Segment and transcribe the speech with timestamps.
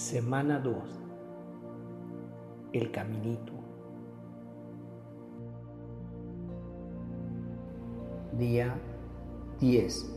[0.00, 0.74] Semana 2.
[2.72, 3.52] El caminito.
[8.32, 8.76] Día
[9.60, 10.10] 10.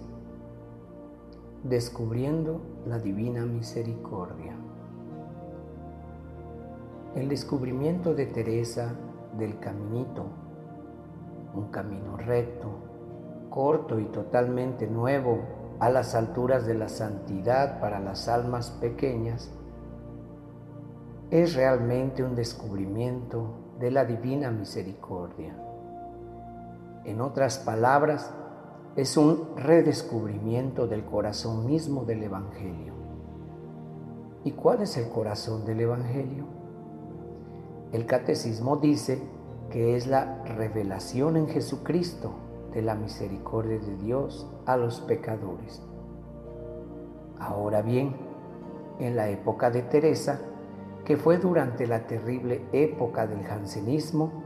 [1.66, 4.56] Descubriendo la divina misericordia.
[7.14, 8.96] El descubrimiento de Teresa
[9.38, 10.24] del caminito,
[11.54, 12.70] un camino recto,
[13.50, 15.42] corto y totalmente nuevo
[15.80, 19.52] a las alturas de la santidad para las almas pequeñas,
[21.32, 25.56] es realmente un descubrimiento de la divina misericordia.
[27.06, 28.34] En otras palabras,
[28.96, 32.94] es un redescubrimiento del corazón mismo del Evangelio.
[34.44, 36.46] ¿Y cuál es el corazón del Evangelio?
[37.92, 39.20] El catecismo dice
[39.72, 42.34] que es la revelación en Jesucristo
[42.74, 45.82] de la misericordia de Dios a los pecadores.
[47.40, 48.16] Ahora bien,
[49.00, 50.40] en la época de Teresa,
[51.06, 54.44] que fue durante la terrible época del jansenismo,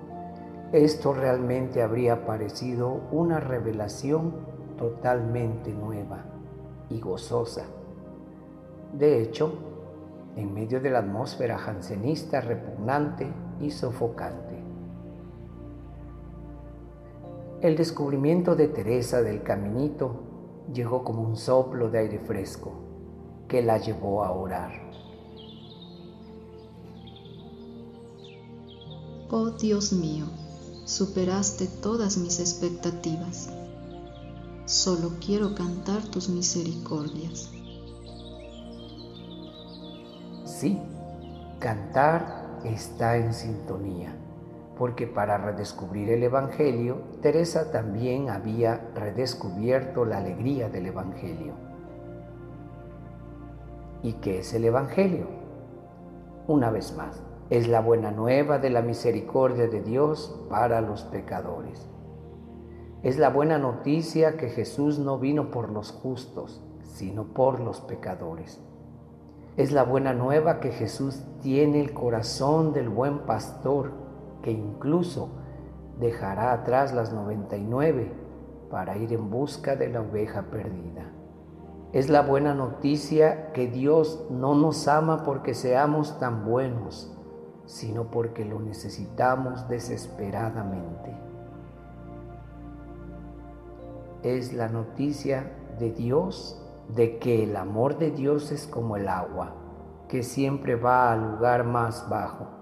[0.72, 4.34] esto realmente habría parecido una revelación
[4.78, 6.26] totalmente nueva
[6.90, 7.66] y gozosa.
[8.94, 9.54] De hecho,
[10.36, 13.28] en medio de la atmósfera jansenista repugnante
[13.60, 14.56] y sofocante.
[17.62, 20.16] El descubrimiento de Teresa del Caminito
[20.72, 22.72] llegó como un soplo de aire fresco
[23.48, 24.72] que la llevó a orar.
[29.30, 30.26] Oh Dios mío,
[30.86, 33.50] superaste todas mis expectativas.
[34.66, 37.50] Solo quiero cantar tus misericordias.
[40.46, 40.80] Sí,
[41.60, 44.16] cantar está en sintonía
[44.78, 51.54] porque para redescubrir el Evangelio, Teresa también había redescubierto la alegría del Evangelio.
[54.04, 55.26] ¿Y qué es el Evangelio?
[56.48, 61.88] Una vez más, es la buena nueva de la misericordia de Dios para los pecadores.
[63.04, 68.60] Es la buena noticia que Jesús no vino por los justos, sino por los pecadores.
[69.56, 73.92] Es la buena nueva que Jesús tiene el corazón del buen pastor
[74.42, 75.30] que incluso
[76.00, 78.12] dejará atrás las 99
[78.70, 81.12] para ir en busca de la oveja perdida.
[81.94, 87.17] Es la buena noticia que Dios no nos ama porque seamos tan buenos,
[87.68, 91.16] sino porque lo necesitamos desesperadamente.
[94.24, 96.60] Es la noticia de Dios
[96.96, 99.54] de que el amor de Dios es como el agua,
[100.10, 102.58] que siempre va al lugar más bajo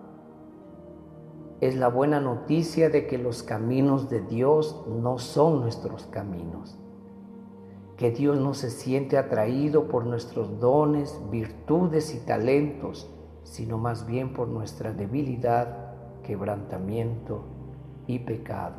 [1.61, 6.77] es la buena noticia de que los caminos de Dios no son nuestros caminos,
[7.97, 13.09] que Dios no se siente atraído por nuestros dones, virtudes y talentos,
[13.45, 17.45] sino más bien por nuestra debilidad, quebrantamiento
[18.07, 18.75] y pecado.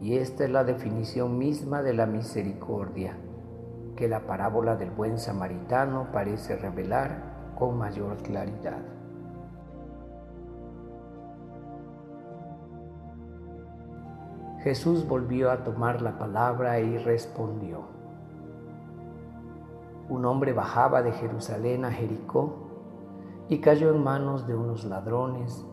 [0.00, 3.16] Y esta es la definición misma de la misericordia
[3.96, 8.78] que la parábola del buen samaritano parece revelar con mayor claridad.
[14.62, 17.97] Jesús volvió a tomar la palabra y respondió.
[20.18, 22.56] Un hombre bajaba de Jerusalén a Jericó
[23.48, 25.64] y cayó en manos de unos ladrones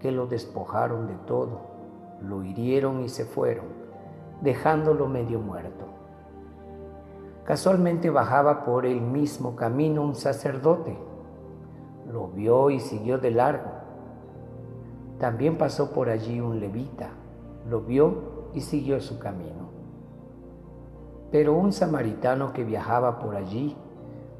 [0.00, 1.60] que lo despojaron de todo,
[2.22, 3.66] lo hirieron y se fueron,
[4.40, 5.84] dejándolo medio muerto.
[7.44, 10.96] Casualmente bajaba por el mismo camino un sacerdote.
[12.10, 13.70] Lo vio y siguió de largo.
[15.18, 17.10] También pasó por allí un levita
[17.68, 19.83] lo vio y siguió su camino.
[21.34, 23.74] Pero un samaritano que viajaba por allí,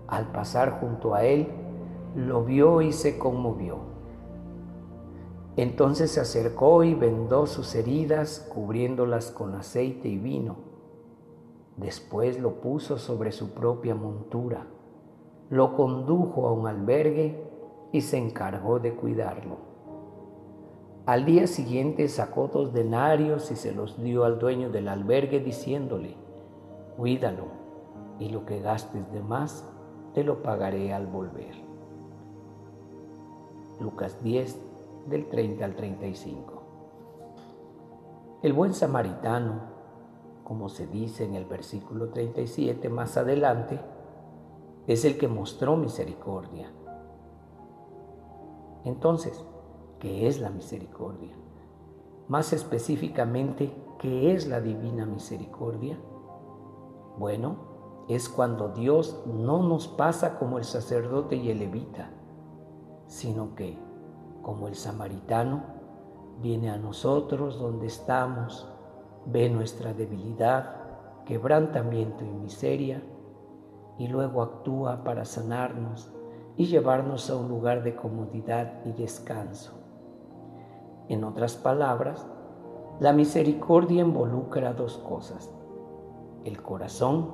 [0.07, 1.49] al pasar junto a él,
[2.15, 3.79] lo vio y se conmovió.
[5.57, 10.55] Entonces se acercó y vendó sus heridas, cubriéndolas con aceite y vino.
[11.77, 14.65] Después lo puso sobre su propia montura,
[15.51, 17.43] lo condujo a un albergue
[17.91, 19.57] y se encargó de cuidarlo.
[21.07, 26.23] Al día siguiente sacó dos denarios y se los dio al dueño del albergue diciéndole,
[26.97, 27.47] cuídalo
[28.19, 29.69] y lo que gastes de más
[30.13, 31.55] te lo pagaré al volver.
[33.81, 34.59] Lucas 10
[35.07, 36.63] del 30 al 35.
[38.43, 39.63] El buen samaritano,
[40.45, 43.81] como se dice en el versículo 37 más adelante,
[44.87, 46.71] es el que mostró misericordia.
[48.85, 49.45] Entonces,
[50.05, 51.35] ¿Qué es la misericordia?
[52.29, 55.97] Más específicamente, ¿qué es la divina misericordia?
[57.19, 57.57] Bueno,
[58.09, 62.11] es cuando Dios no nos pasa como el sacerdote y el levita,
[63.07, 63.79] sino que,
[64.43, 65.63] como el samaritano,
[66.43, 68.69] viene a nosotros donde estamos,
[69.27, 73.03] ve nuestra debilidad, quebrantamiento y miseria,
[73.97, 76.13] y luego actúa para sanarnos
[76.57, 79.73] y llevarnos a un lugar de comodidad y descanso.
[81.09, 82.27] En otras palabras,
[83.01, 85.51] la misericordia involucra dos cosas,
[86.45, 87.31] el corazón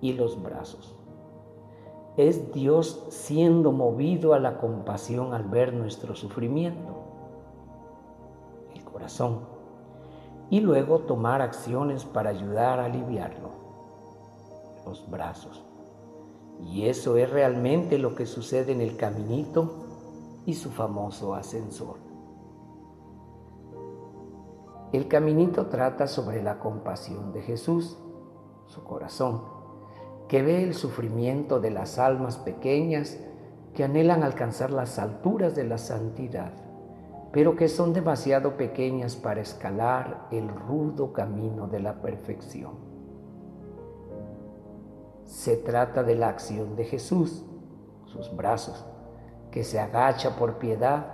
[0.00, 0.94] y los brazos.
[2.16, 6.94] Es Dios siendo movido a la compasión al ver nuestro sufrimiento,
[8.74, 9.40] el corazón,
[10.48, 13.50] y luego tomar acciones para ayudar a aliviarlo,
[14.86, 15.62] los brazos.
[16.60, 19.72] Y eso es realmente lo que sucede en el caminito
[20.46, 21.96] y su famoso ascensor.
[24.92, 27.98] El caminito trata sobre la compasión de Jesús,
[28.66, 29.42] su corazón,
[30.28, 33.18] que ve el sufrimiento de las almas pequeñas
[33.74, 36.52] que anhelan alcanzar las alturas de la santidad,
[37.32, 42.72] pero que son demasiado pequeñas para escalar el rudo camino de la perfección.
[45.24, 47.44] Se trata de la acción de Jesús,
[48.06, 48.86] sus brazos,
[49.50, 51.12] que se agacha por piedad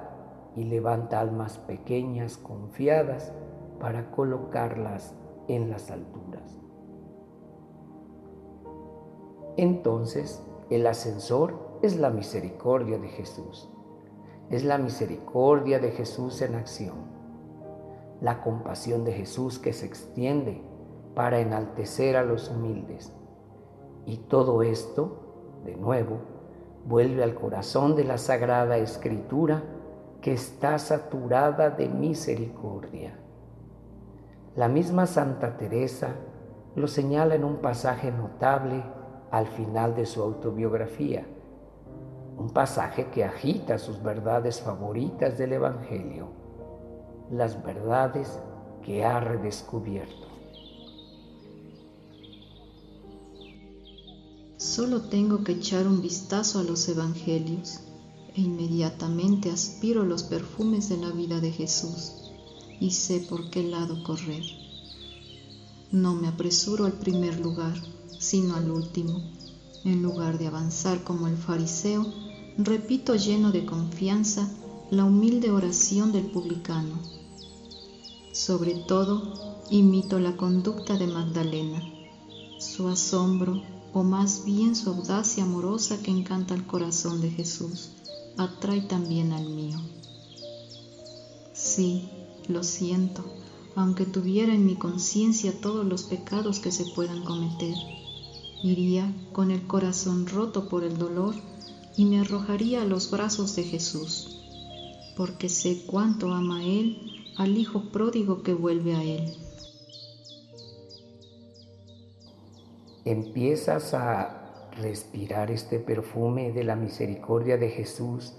[0.55, 3.33] y levanta almas pequeñas confiadas
[3.81, 5.15] para colocarlas
[5.49, 6.61] en las alturas.
[9.57, 13.69] Entonces, el ascensor es la misericordia de Jesús.
[14.51, 16.97] Es la misericordia de Jesús en acción.
[18.21, 20.63] La compasión de Jesús que se extiende
[21.15, 23.13] para enaltecer a los humildes
[24.07, 26.19] y todo esto, de nuevo,
[26.85, 29.63] vuelve al corazón de la Sagrada Escritura
[30.21, 33.19] que está saturada de misericordia.
[34.57, 36.17] La misma Santa Teresa
[36.75, 38.83] lo señala en un pasaje notable
[39.33, 41.27] al final de su autobiografía,
[42.37, 46.29] un pasaje que agita sus verdades favoritas del Evangelio,
[47.31, 48.39] las verdades
[48.83, 50.29] que ha redescubierto.
[54.59, 57.81] Solo tengo que echar un vistazo a los evangelios
[58.35, 62.31] e inmediatamente aspiro los perfumes de la vida de Jesús
[62.81, 64.62] y sé por qué lado correr.
[65.93, 67.75] No me apresuro al primer lugar,
[68.19, 69.23] sino al último.
[69.85, 72.07] En lugar de avanzar como el fariseo,
[72.57, 74.49] repito lleno de confianza
[74.91, 76.99] la humilde oración del publicano.
[78.33, 81.83] Sobre todo, imito la conducta de Magdalena,
[82.59, 83.63] su asombro,
[83.93, 87.91] o más bien su audacia amorosa que encanta el corazón de Jesús,
[88.39, 89.79] atrae también al mío.
[91.53, 92.09] Sí,
[92.49, 93.23] lo siento,
[93.75, 97.75] aunque tuviera en mi conciencia todos los pecados que se puedan cometer,
[98.63, 101.35] iría con el corazón roto por el dolor
[101.97, 104.41] y me arrojaría a los brazos de Jesús,
[105.17, 106.99] porque sé cuánto ama Él
[107.37, 109.35] al Hijo pródigo que vuelve a Él.
[113.05, 118.35] empiezas a respirar este perfume de la misericordia de Jesús,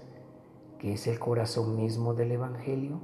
[0.78, 3.00] que es el corazón mismo del Evangelio.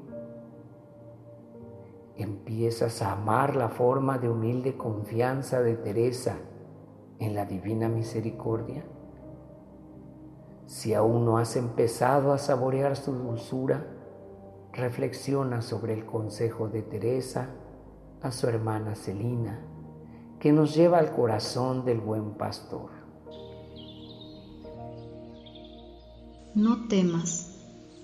[2.20, 6.36] Empiezas a amar la forma de humilde confianza de Teresa
[7.18, 8.84] en la divina misericordia.
[10.66, 13.86] Si aún no has empezado a saborear su dulzura,
[14.74, 17.54] reflexiona sobre el consejo de Teresa
[18.20, 19.64] a su hermana Celina
[20.38, 22.90] que nos lleva al corazón del buen pastor.
[26.54, 27.56] No temas,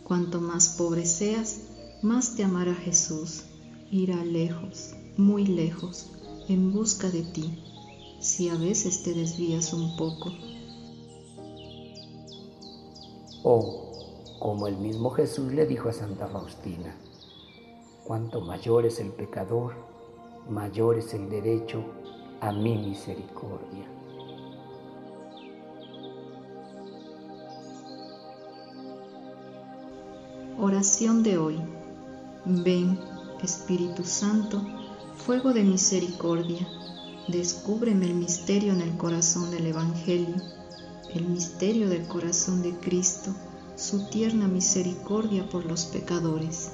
[0.04, 1.68] cuanto más pobre seas,
[2.02, 3.44] más te amará Jesús,
[3.90, 6.11] irá lejos, muy lejos,
[6.49, 7.62] en busca de ti,
[8.21, 10.33] si a veces te desvías un poco.
[13.43, 13.93] O,
[14.40, 16.97] como el mismo Jesús le dijo a Santa Faustina,
[18.05, 19.75] cuanto mayor es el pecador,
[20.49, 21.85] mayor es el derecho
[22.40, 23.87] a mi misericordia.
[30.59, 31.61] Oración de hoy.
[32.47, 32.99] Ven,
[33.43, 34.64] Espíritu Santo,
[35.16, 36.66] fuego de misericordia,
[37.28, 40.37] descúbreme el misterio en el corazón del Evangelio,
[41.14, 43.35] el misterio del corazón de Cristo,
[43.76, 46.71] su tierna misericordia por los pecadores.